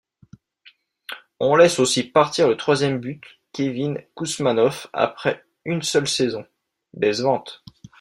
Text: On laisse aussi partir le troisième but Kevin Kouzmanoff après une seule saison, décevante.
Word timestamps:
On 1.39 1.55
laisse 1.55 1.77
aussi 1.77 2.01
partir 2.03 2.47
le 2.47 2.57
troisième 2.57 2.97
but 2.99 3.21
Kevin 3.53 4.01
Kouzmanoff 4.15 4.87
après 4.93 5.45
une 5.63 5.83
seule 5.83 6.07
saison, 6.07 6.43
décevante. 6.95 7.63